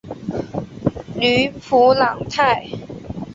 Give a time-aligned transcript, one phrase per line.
[1.19, 2.65] 吕普朗泰。